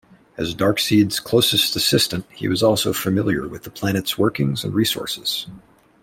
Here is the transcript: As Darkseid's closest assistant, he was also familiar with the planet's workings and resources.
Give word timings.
As 0.35 0.55
Darkseid's 0.55 1.19
closest 1.19 1.75
assistant, 1.75 2.25
he 2.31 2.47
was 2.47 2.63
also 2.63 2.91
familiar 2.91 3.47
with 3.47 3.65
the 3.65 3.69
planet's 3.69 4.17
workings 4.17 4.63
and 4.63 4.73
resources. 4.73 5.45